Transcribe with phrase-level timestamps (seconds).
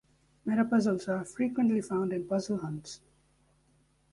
[0.47, 3.01] Metapuzzles are frequently found in puzzlehunts.